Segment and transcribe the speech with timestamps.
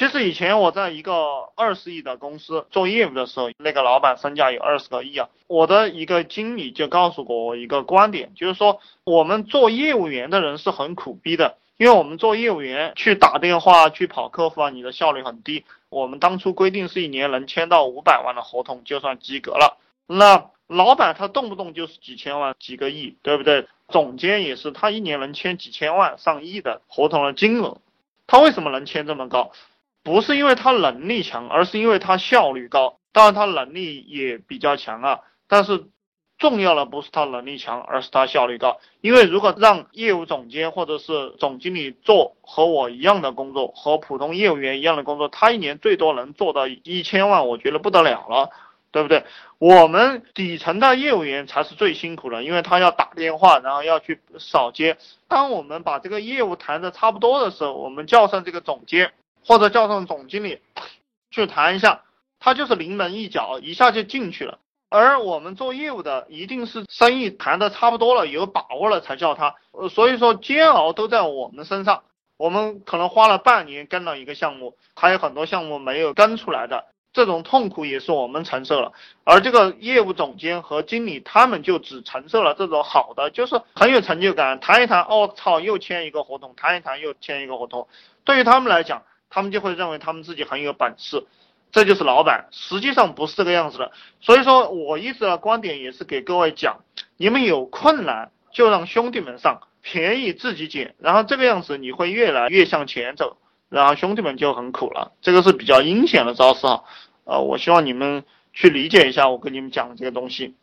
[0.00, 1.12] 其实以前我在一个
[1.56, 5.28] 二十亿的公司做业务的时候，那个老板身价有二十个亿啊。
[5.46, 15.66] 我的一个经理就告诉过我一个观点，就是说我们做业务员的人是很苦逼的，因为我们做业务员去打电话、去跑客户啊，你的效率很低。
[15.90, 19.76] 我们当初规定是一年能签到五百万的合同就算及格了。
[20.06, 23.66] 那老板他动不动就是几千万、几个亿，对不对？
[23.88, 27.76] 总监也是，他一年能签几千万、上亿的合同的金额，
[28.26, 29.52] 他为什么能签这么高？
[30.02, 32.98] 不是因为他能力强，而是因为他效率高。
[33.12, 35.86] 当然他能力也比较强啊，但是
[36.38, 38.78] 重要的不是他能力强，而是他效率高。
[39.00, 48.50] 因为如果让业务总监或者是总经理做和我一样的工作，和普通业务员一样的工作，他一年最多能做到一千万，我觉得不得了了，
[48.92, 49.24] 对不对？
[49.58, 54.96] 我们底层的业务员才是最辛苦的，因为他要打电话，然后要去扫街。
[55.28, 59.12] 当我们把这个业务谈的差不多的时候，我们叫上这个总监。
[59.44, 60.60] 或者叫上总经理
[61.30, 62.02] 去谈一下，
[62.38, 64.58] 他就是临门一脚，一下就进去了。
[64.88, 69.54] 而我们做业务的，一定是生意谈的差不多了，有把握了才叫他。
[69.72, 72.02] 呃，所以说煎熬都在我们身上。
[72.36, 78.92] 我们可能花了半年跟了一个项目，还有很多项目没有跟出来的，这种痛苦也是我们承受了。
[79.24, 84.58] 而这个业务总监和经理，他们就只承受了这种好的，就是很有成就感。
[84.58, 87.86] 谈一谈，哦操，又签一个合同；谈一谈，又签一个合同。
[88.24, 91.24] 对于他们来讲，他们就会认为他们自己很有本事，
[91.72, 92.48] 这就是老板。
[92.50, 93.92] 实际上不是这个样子的。
[94.20, 96.80] 所以说我一直的观点也是给各位讲，
[97.16, 103.36] 你们有困难就让兄弟们上，便宜自己捡，然后这个样子你会越来越向前走，
[103.68, 105.12] 然后兄弟们就很苦了。
[105.22, 106.84] 这个是比较阴险的招式哈，
[107.24, 110.56] 呃，我希望你们去理解一下我跟你们讲的这个东西。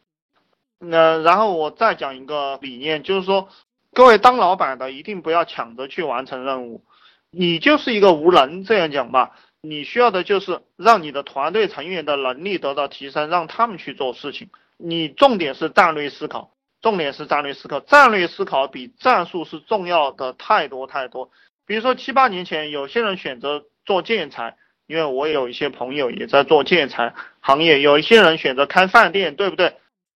[0.79, 3.47] 那然后我再讲一个理念，就是说，
[3.93, 6.81] 各位当老板的一定不要抢着去完成任务。
[7.29, 14.49] 你就是一个无能，这样讲吧，你需要的就是让你的团队成员的能力得到提升，让他们去做事情。
[14.77, 21.29] 你重点是战略思考，重点是战略思考，战略思考比战术是重要的太多太多。
[21.65, 24.55] 比如说七八年前，有些人选择做建材，
[24.87, 29.75] 因为我有一些朋友也在做建材行业，有一些人选择开饭店，对不对？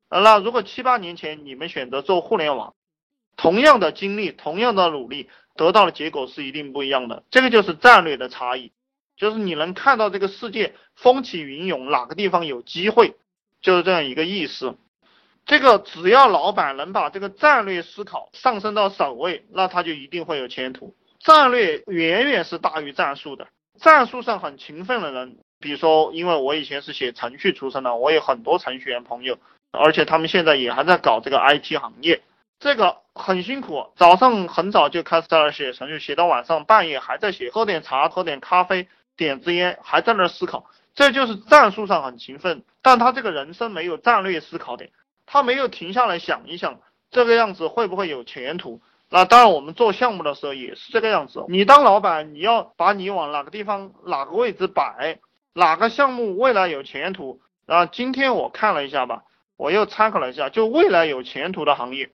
[0.10, 2.74] 那如果七八年前你们选择做互联网，
[3.36, 5.30] 同样的经历，同样的努力。
[5.56, 8.72] 得到的结果是一定不一样的，这个就是战略的差异，
[9.18, 13.16] 就是你能看到这个世界风起云涌，哪个地方有机会，
[13.62, 14.76] 就是这样一个意思。
[15.46, 20.96] 这个只要老板能把这个战略思考上升到首位，那他就一定会有前途。
[21.20, 23.48] 战略远远是大于战术的，
[23.80, 29.38] 战术上很勤奋的人，比如说，因为我以前是写程序出身的，我有很多程序员朋友，
[29.72, 32.22] 而且他们现在也还在搞这个 IT 行业。
[32.62, 40.68] 这个很辛苦，早上很早就开始在那写程序，写到晚上半夜还在写，喝点茶，喝点咖啡，点支烟，还在那思考。
[40.94, 44.92] 这就是战术上很勤奋，但他这个人生没有战略思考点，
[45.26, 46.80] 他没有停下来想一想
[47.10, 48.80] 这个样子会不会有前途。
[49.10, 51.44] 那当然，我们做项目的时候也是这个样子。
[51.50, 55.18] 你当老板，你要把你往哪个地方、哪个位置摆，
[55.54, 57.42] 哪个项目未来有前途。
[57.66, 59.24] 然后今天我看了一下吧，
[59.58, 62.12] 我又参考了一下，就未来有前途的行业。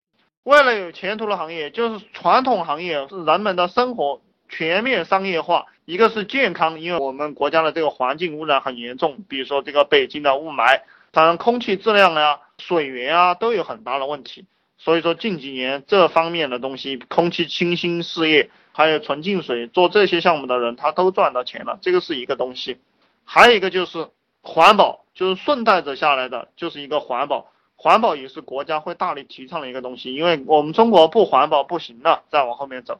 [0.48, 5.66] 为了有前途的行业，就是传统行业是人们的生活全面商业化。
[5.84, 14.46] 一个是健康，因为我们国家的这个环境污染很严重，比如说这个北京的雾霾，当然空气质量呀、水源啊都有很大的问题。
[14.78, 22.78] 所以说近几年这方面的东西，空气清新事业，还有纯净水，做这些项目的人他都赚到钱了，这个是一个东西。
[23.26, 24.08] 还有一个就是
[24.44, 27.50] 环保，就是顺带着下来的，就是一个环保。
[27.80, 33.00] 环保也是国家会大力提倡的一个东西，因为我们中国不环保不行的，再往后面走。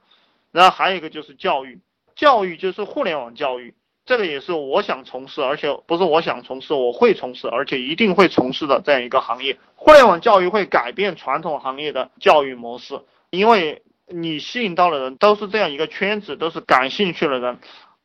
[0.52, 1.80] 然后还有一个就是教育，
[2.16, 3.74] 教育就是互联网教育，
[4.06, 9.58] 这个也是我想从事，而且不是我想从事，我会从事，而且一定会从事的这样一个行业。
[9.76, 13.02] 互联网教育会改变传统行业的教育模式，
[13.32, 17.58] 因为你吸引到的人都是这样一个圈子，都是感兴趣的人。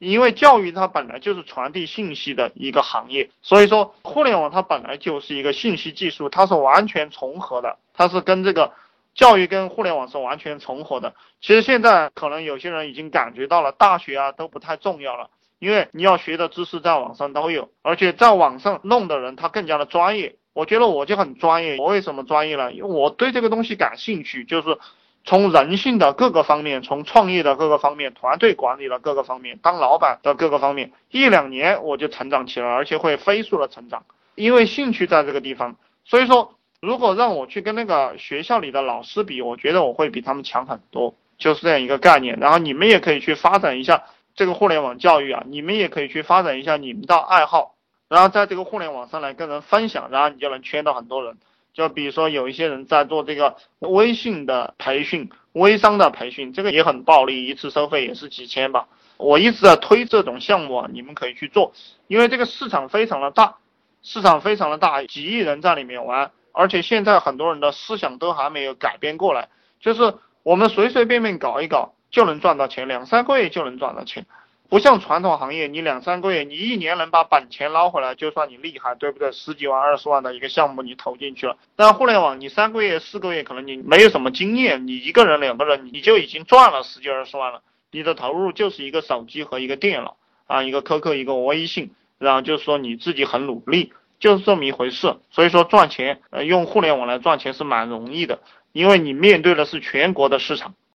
[0.09, 8.73] 因为教育它本来就是传递信息的一个行业，所以说互联网它本来就是一个信息技术，它是完全重合的，它是跟这个
[9.15, 11.15] 教育跟互联网是完全重合的。
[11.41, 20.35] 其实现在可能有些人已经感觉到了，大学啊都不太重要了，因为你要学的知识在网上都有，而且在网上弄的人他更加的专业。
[20.53, 22.73] 我觉得我就很专业，我为什么专业呢？
[22.73, 24.79] 因为我对这个东西感兴趣，就是。
[25.25, 34.05] 从人性的各个方面，从创业的各个方面，团队管理的各个方面，当老板的各个方面，一两年我就成长起来，而且会飞速的成长，
[34.35, 35.77] 因为兴趣在这个地方。
[36.05, 42.39] 所以说，如果让我去跟那个学校里的老师比，我觉得我会比他们强很多，就是这样一个概念。
[42.41, 44.03] 然后你们也可以去发展一下
[44.35, 47.77] 这个互联网教育啊，你们也可以去发展一下你们的爱好，
[48.09, 51.37] 然后在这个互联网上来跟人分享，然后你就能圈到很多人。
[51.73, 58.89] 就比如说有一些人在做这个微信的培训、微商的培训，这个也很暴利，一次收费也是几千吧。
[59.17, 61.73] 我一直在推这种项目啊，你们可以去做，
[62.09, 63.57] 因为这个市场非常的大，
[64.03, 69.49] 市场非常的大，几亿人在里面玩，而且现在很多人的思想都还没有改变过来，
[69.81, 74.27] 就是我们随随便便搞一搞就能赚到钱，两三个月就能赚到钱。
[74.73, 79.31] 不像传统行业，你两三个月，你一年能把本钱捞回来，就算你厉害，对不对？
[79.31, 87.61] 十几万、二十万的一个项目你投进去了，但互联网你三个月、四个月，可能你没有什么经验，你一个人、两个人，你就已经赚了十几二十万了。
[87.91, 90.17] 你的投入就是一个手机和一个电脑
[90.47, 95.17] 啊，一个 QQ、一个微信，然后就是说你自己很努力，就是这么一回事。
[95.31, 98.41] 所以说赚钱，呃，用互联网来赚钱是蛮容易的，
[98.73, 100.73] 因为你面对的是全国的市场。